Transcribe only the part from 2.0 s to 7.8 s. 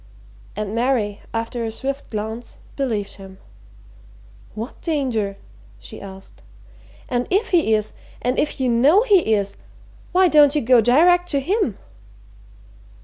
glance, believed him. "What danger?" she asked. "And if he